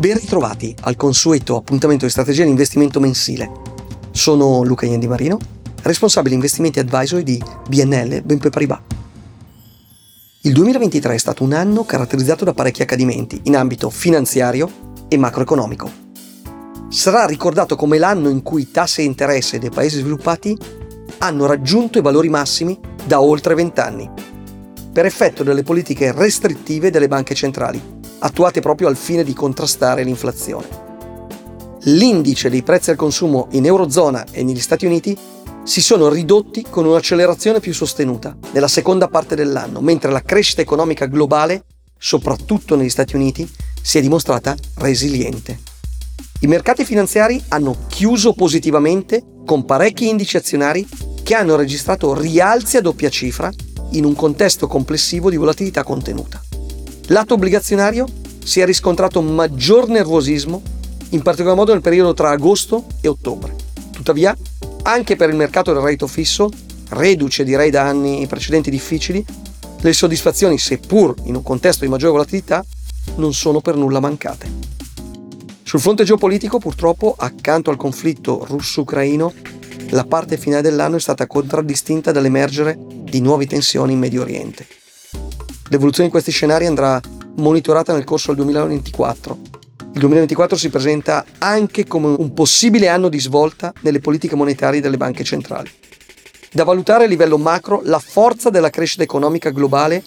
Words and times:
Ben 0.00 0.14
ritrovati 0.14 0.74
al 0.84 0.96
consueto 0.96 1.56
appuntamento 1.56 2.06
di 2.06 2.10
strategia 2.10 2.44
di 2.44 2.48
investimento 2.48 3.00
mensile. 3.00 3.50
Sono 4.12 4.62
Luca 4.62 4.86
Iendi 4.86 5.06
Marino, 5.06 5.36
responsabile 5.82 6.34
investimenti 6.34 6.78
advisory 6.78 7.22
di 7.22 7.38
BNL 7.68 8.22
BNP 8.22 8.48
Paribas. 8.48 8.80
Il 10.40 10.54
2023 10.54 11.14
è 11.16 11.18
stato 11.18 11.44
un 11.44 11.52
anno 11.52 11.84
caratterizzato 11.84 12.46
da 12.46 12.54
parecchi 12.54 12.80
accadimenti 12.80 13.42
in 13.42 13.56
ambito 13.56 13.90
finanziario 13.90 15.04
e 15.06 15.18
macroeconomico. 15.18 15.90
Sarà 16.88 17.26
ricordato 17.26 17.76
come 17.76 17.98
l'anno 17.98 18.30
in 18.30 18.42
cui 18.42 18.70
tassi 18.70 19.02
e 19.02 19.04
interesse 19.04 19.58
dei 19.58 19.68
paesi 19.68 19.98
sviluppati 19.98 20.56
hanno 21.18 21.44
raggiunto 21.44 21.98
i 21.98 22.02
valori 22.02 22.30
massimi 22.30 22.80
da 23.04 23.20
oltre 23.20 23.54
vent'anni, 23.54 24.10
per 24.94 25.04
effetto 25.04 25.42
delle 25.42 25.62
politiche 25.62 26.10
restrittive 26.10 26.90
delle 26.90 27.06
banche 27.06 27.34
centrali, 27.34 27.98
attuate 28.20 28.60
proprio 28.60 28.88
al 28.88 28.96
fine 28.96 29.24
di 29.24 29.34
contrastare 29.34 30.02
l'inflazione. 30.02 30.88
L'indice 31.84 32.50
dei 32.50 32.62
prezzi 32.62 32.90
al 32.90 32.96
consumo 32.96 33.48
in 33.52 33.64
Eurozona 33.64 34.26
e 34.30 34.42
negli 34.42 34.60
Stati 34.60 34.86
Uniti 34.86 35.16
si 35.64 35.80
sono 35.80 36.08
ridotti 36.08 36.66
con 36.68 36.84
un'accelerazione 36.86 37.60
più 37.60 37.72
sostenuta 37.72 38.36
nella 38.52 38.68
seconda 38.68 39.08
parte 39.08 39.34
dell'anno, 39.34 39.80
mentre 39.80 40.10
la 40.10 40.22
crescita 40.22 40.60
economica 40.60 41.06
globale, 41.06 41.64
soprattutto 41.98 42.76
negli 42.76 42.88
Stati 42.90 43.14
Uniti, 43.16 43.48
si 43.80 43.98
è 43.98 44.00
dimostrata 44.00 44.56
resiliente. 44.76 45.58
I 46.40 46.46
mercati 46.46 46.84
finanziari 46.84 47.42
hanno 47.48 47.76
chiuso 47.86 48.32
positivamente 48.32 49.22
con 49.44 49.64
parecchi 49.64 50.08
indici 50.08 50.36
azionari 50.36 50.86
che 51.22 51.34
hanno 51.34 51.56
registrato 51.56 52.14
rialzi 52.14 52.76
a 52.76 52.80
doppia 52.80 53.10
cifra 53.10 53.50
in 53.92 54.04
un 54.04 54.14
contesto 54.14 54.66
complessivo 54.66 55.30
di 55.30 55.36
volatilità 55.36 55.82
contenuta. 55.82 56.40
Lato 57.10 57.34
obbligazionario 57.34 58.06
si 58.44 58.60
è 58.60 58.64
riscontrato 58.64 59.20
maggior 59.20 59.88
nervosismo, 59.88 60.62
in 61.08 61.22
particolar 61.22 61.56
modo 61.56 61.72
nel 61.72 61.82
periodo 61.82 62.14
tra 62.14 62.30
agosto 62.30 62.86
e 63.00 63.08
ottobre. 63.08 63.52
Tuttavia, 63.90 64.36
anche 64.82 65.16
per 65.16 65.28
il 65.28 65.34
mercato 65.34 65.72
del 65.72 65.82
reddito 65.82 66.06
fisso, 66.06 66.48
reduce 66.90 67.42
direi 67.42 67.70
da 67.70 67.82
anni 67.82 68.24
precedenti 68.28 68.70
difficili, 68.70 69.24
le 69.80 69.92
soddisfazioni, 69.92 70.56
seppur 70.56 71.16
in 71.24 71.34
un 71.34 71.42
contesto 71.42 71.84
di 71.84 71.90
maggiore 71.90 72.12
volatilità, 72.12 72.64
non 73.16 73.34
sono 73.34 73.60
per 73.60 73.74
nulla 73.74 73.98
mancate. 73.98 74.48
Sul 75.64 75.80
fronte 75.80 76.04
geopolitico, 76.04 76.60
purtroppo, 76.60 77.16
accanto 77.18 77.70
al 77.70 77.76
conflitto 77.76 78.44
russo-ucraino, 78.46 79.32
la 79.90 80.04
parte 80.04 80.36
finale 80.36 80.62
dell'anno 80.62 80.94
è 80.94 81.00
stata 81.00 81.26
contraddistinta 81.26 82.12
dall'emergere 82.12 82.78
di 82.78 83.20
nuove 83.20 83.46
tensioni 83.46 83.94
in 83.94 83.98
Medio 83.98 84.22
Oriente. 84.22 84.64
L'evoluzione 85.70 86.08
di 86.08 86.12
questi 86.12 86.32
scenari 86.32 86.66
andrà 86.66 87.00
monitorata 87.36 87.92
nel 87.92 88.02
corso 88.02 88.34
del 88.34 88.44
2024. 88.44 89.38
Il 89.92 90.00
2024 90.00 90.56
si 90.56 90.68
presenta 90.68 91.24
anche 91.38 91.86
come 91.86 92.12
un 92.18 92.34
possibile 92.34 92.88
anno 92.88 93.08
di 93.08 93.20
svolta 93.20 93.72
nelle 93.82 94.00
politiche 94.00 94.34
monetarie 94.34 94.80
delle 94.80 94.96
banche 94.96 95.22
centrali. 95.22 95.70
Da 96.50 96.64
valutare 96.64 97.04
a 97.04 97.06
livello 97.06 97.38
macro 97.38 97.82
la 97.84 98.00
forza 98.00 98.50
della 98.50 98.68
crescita 98.68 99.04
economica 99.04 99.50
globale 99.50 100.02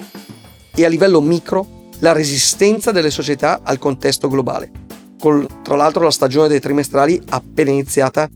e 0.75 0.83
a 0.83 0.89
livello 0.89 1.21
micro 1.21 1.87
la 1.99 2.11
resistenza 2.11 2.91
delle 2.91 3.09
società 3.09 3.61
al 3.63 3.79
contesto 3.79 4.27
globale, 4.27 4.69
con 5.17 5.47
tra 5.63 5.77
l'altro 5.77 6.03
la 6.03 6.11
stagione 6.11 6.49
dei 6.49 6.59
trimestrali 6.59 7.21
appena 7.29 7.71
iniziata 7.71 8.29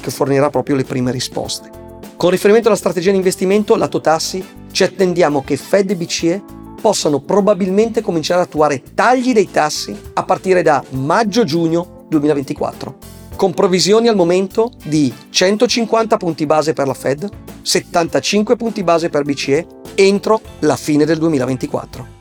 che 0.00 0.10
fornirà 0.10 0.50
proprio 0.50 0.74
le 0.74 0.82
prime 0.82 1.12
risposte. 1.12 1.70
Con 2.16 2.30
riferimento 2.30 2.66
alla 2.66 2.76
strategia 2.76 3.12
di 3.12 3.18
investimento, 3.18 3.76
lato 3.76 4.00
tassi, 4.00 4.44
ci 4.72 4.82
attendiamo 4.82 5.44
che 5.44 5.56
Fed 5.56 5.90
e 5.90 5.94
BCE 5.94 6.51
possano 6.82 7.20
probabilmente 7.20 8.02
cominciare 8.02 8.42
ad 8.42 8.48
attuare 8.48 8.82
tagli 8.94 9.32
dei 9.32 9.50
tassi 9.50 9.96
a 10.14 10.24
partire 10.24 10.62
da 10.62 10.84
maggio-giugno 10.90 12.06
2024, 12.08 12.96
con 13.36 13.54
provvisioni 13.54 14.08
al 14.08 14.16
momento 14.16 14.72
di 14.84 15.10
150 15.30 16.16
punti 16.16 16.44
base 16.44 16.72
per 16.74 16.88
la 16.88 16.94
Fed, 16.94 17.26
75 17.62 18.56
punti 18.56 18.82
base 18.82 19.08
per 19.08 19.22
BCE 19.22 19.66
entro 19.94 20.40
la 20.58 20.76
fine 20.76 21.04
del 21.06 21.18
2024. 21.18 22.20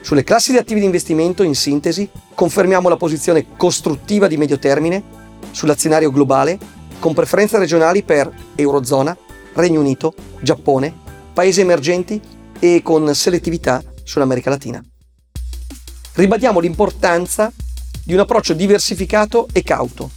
Sulle 0.00 0.24
classi 0.24 0.52
di 0.52 0.58
attivi 0.58 0.80
di 0.80 0.86
investimento, 0.86 1.42
in 1.42 1.54
sintesi, 1.54 2.08
confermiamo 2.34 2.88
la 2.88 2.96
posizione 2.96 3.44
costruttiva 3.58 4.26
di 4.26 4.38
medio 4.38 4.58
termine 4.58 5.02
sull'azionario 5.50 6.10
globale, 6.10 6.58
con 6.98 7.12
preferenze 7.12 7.58
regionali 7.58 8.02
per 8.02 8.32
Eurozona, 8.54 9.14
Regno 9.52 9.80
Unito, 9.80 10.14
Giappone, 10.40 10.94
paesi 11.34 11.60
emergenti 11.60 12.20
e 12.58 12.80
con 12.82 13.14
selettività 13.14 13.82
sull'America 14.08 14.48
Latina. 14.48 14.82
Ribadiamo 16.14 16.58
l'importanza 16.58 17.52
di 18.02 18.14
un 18.14 18.20
approccio 18.20 18.54
diversificato 18.54 19.46
e 19.52 19.62
cauto, 19.62 20.10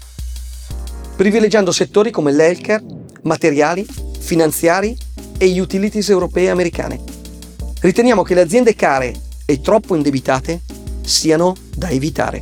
privilegiando 1.16 1.72
settori 1.72 2.10
come 2.10 2.32
l'healthcare, 2.32 2.84
materiali, 3.24 3.86
finanziari 4.18 4.98
e 5.38 5.60
utilities 5.60 6.10
europee 6.10 6.46
e 6.46 6.50
americane. 6.50 7.00
Riteniamo 7.82 8.24
che 8.24 8.34
le 8.34 8.42
aziende 8.42 8.76
care 8.76 9.14
e 9.46 9.60
troppo 9.60 9.96
indebitate 9.96 10.62
siano 11.04 11.56
da 11.76 11.90
evitare. 11.90 12.42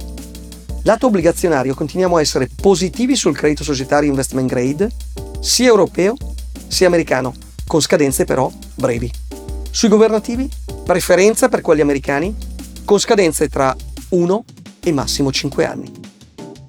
Lato 0.83 1.07
obbligazionario 1.07 1.73
continuiamo 1.73 2.17
a 2.17 2.21
essere 2.21 2.49
positivi 2.61 3.15
sul 3.15 3.35
credito 3.35 3.63
societario 3.63 4.09
investment 4.09 4.49
grade, 4.49 4.89
sia 5.39 5.67
europeo 5.67 6.15
sia 6.67 6.88
americano, 6.88 7.33
con 7.65 7.81
scadenze 7.81 8.25
però 8.25 8.51
brevi. 8.75 9.11
Sui 9.72 9.88
governativi 9.88 10.50
preferenza 10.84 11.47
per 11.47 11.62
quelli 11.62 11.81
americani 11.81 12.35
con 12.84 13.00
scadenze 13.00 13.47
tra 13.47 13.74
1 14.09 14.46
e 14.81 14.91
massimo 14.91 15.31
5 15.31 15.66
anni, 15.66 15.91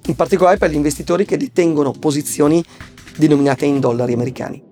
in 0.05 0.15
particolare 0.15 0.57
per 0.57 0.69
gli 0.69 0.75
investitori 0.75 1.25
che 1.25 1.35
detengono 1.35 1.91
posizioni 1.91 2.63
denominate 3.17 3.65
in 3.65 3.79
dollari 3.79 4.13
americani. 4.13 4.63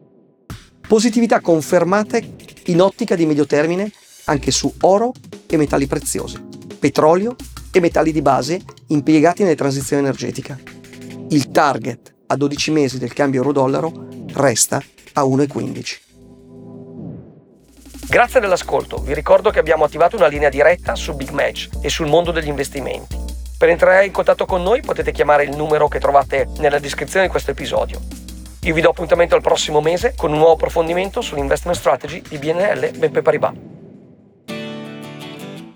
Positività 0.87 1.41
confermate 1.41 2.35
in 2.67 2.81
ottica 2.81 3.15
di 3.15 3.25
medio 3.25 3.47
termine 3.47 3.91
anche 4.25 4.51
su 4.51 4.71
oro 4.81 5.11
e 5.47 5.57
metalli 5.57 5.87
preziosi, 5.87 6.39
petrolio 6.77 7.35
e 7.71 7.79
metalli 7.79 8.11
di 8.11 8.21
base 8.21 8.61
impiegati 8.87 9.41
nella 9.41 9.55
transizione 9.55 10.03
energetica. 10.03 10.57
Il 11.29 11.49
target 11.49 12.13
a 12.27 12.35
12 12.35 12.71
mesi 12.71 12.99
del 12.99 13.11
cambio 13.11 13.41
euro-dollaro 13.41 14.07
resta 14.33 14.81
a 15.13 15.23
1,15. 15.23 16.08
Grazie 18.09 18.39
dell'ascolto, 18.39 18.97
vi 18.97 19.13
ricordo 19.13 19.51
che 19.51 19.59
abbiamo 19.59 19.83
attivato 19.83 20.15
una 20.15 20.25
linea 20.25 20.49
diretta 20.49 20.95
su 20.95 21.13
Big 21.13 21.29
Match 21.29 21.69
e 21.79 21.89
sul 21.89 22.07
mondo 22.07 22.31
degli 22.31 22.47
investimenti. 22.47 23.15
Per 23.55 23.69
entrare 23.69 24.03
in 24.03 24.11
contatto 24.11 24.47
con 24.47 24.63
noi 24.63 24.81
potete 24.81 25.11
chiamare 25.11 25.43
il 25.43 25.55
numero 25.55 25.87
che 25.87 25.99
trovate 25.99 26.47
nella 26.57 26.79
descrizione 26.79 27.27
di 27.27 27.31
questo 27.31 27.51
episodio. 27.51 27.99
Io 28.61 28.73
vi 28.73 28.81
do 28.81 28.89
appuntamento 28.89 29.35
al 29.35 29.43
prossimo 29.43 29.79
mese 29.79 30.15
con 30.17 30.31
un 30.31 30.39
nuovo 30.39 30.53
approfondimento 30.53 31.21
sull'investment 31.21 31.77
strategy 31.77 32.23
di 32.27 32.39
BNL 32.39 32.97
BNP 32.97 33.21
Paribas. 33.21 33.53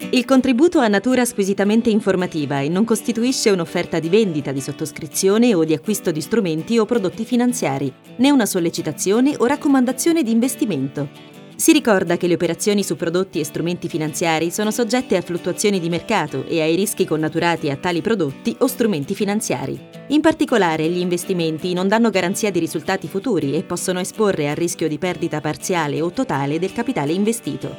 Il 0.10 0.26
contributo 0.26 0.80
ha 0.80 0.88
natura 0.88 1.26
squisitamente 1.26 1.92
informativa 1.92 2.62
e 2.62 2.68
non 2.68 2.84
costituisce 2.84 3.52
un'offerta 3.52 4.00
di 4.00 4.10
vendita, 4.10 4.52
di 4.52 4.62
sottoscrizione 4.62 5.54
o 5.54 5.64
di 5.64 5.74
acquisto 5.74 6.10
di 6.10 6.22
strumenti 6.22 6.80
o 6.80 6.86
prodotti 6.86 7.26
finanziari, 7.26 7.94
né 8.16 8.32
una 8.32 8.48
sollecitazione 8.48 9.36
o 9.38 9.46
raccomandazione 9.46 10.24
di 10.24 10.32
investimento. 10.32 11.33
Si 11.64 11.72
ricorda 11.72 12.18
che 12.18 12.28
le 12.28 12.34
operazioni 12.34 12.84
su 12.84 12.98
prodotti 12.98 13.40
e 13.40 13.46
strumenti 13.46 13.88
finanziari 13.88 14.52
sono 14.52 14.70
soggette 14.70 15.16
a 15.16 15.22
fluttuazioni 15.22 15.80
di 15.80 15.88
mercato 15.88 16.46
e 16.46 16.60
ai 16.60 16.76
rischi 16.76 17.06
connaturati 17.06 17.70
a 17.70 17.78
tali 17.78 18.02
prodotti 18.02 18.54
o 18.60 18.68
strumenti 18.68 19.16
finanziari. 19.16 19.80
In 20.08 20.20
particolare, 20.20 20.90
gli 20.90 21.00
investimenti 21.00 21.72
non 21.72 21.88
danno 21.88 22.10
garanzia 22.10 22.52
di 22.52 22.60
risultati 22.60 23.08
futuri 23.08 23.56
e 23.56 23.64
possono 23.64 24.02
esporre 24.02 24.50
al 24.50 24.58
rischio 24.58 24.90
di 24.90 24.98
perdita 24.98 25.40
parziale 25.40 26.02
o 26.02 26.12
totale 26.12 26.60
del 26.60 26.74
capitale 26.74 27.14
investito. 27.14 27.74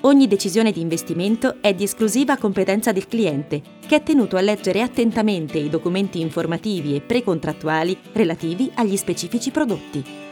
Ogni 0.00 0.26
decisione 0.26 0.72
di 0.72 0.80
investimento 0.80 1.56
è 1.60 1.74
di 1.74 1.84
esclusiva 1.84 2.38
competenza 2.38 2.92
del 2.92 3.08
cliente, 3.08 3.60
che 3.86 3.96
è 3.96 4.02
tenuto 4.02 4.38
a 4.38 4.40
leggere 4.40 4.80
attentamente 4.80 5.58
i 5.58 5.68
documenti 5.68 6.18
informativi 6.18 6.96
e 6.96 7.02
precontrattuali 7.02 7.94
relativi 8.12 8.70
agli 8.76 8.96
specifici 8.96 9.50
prodotti. 9.50 10.27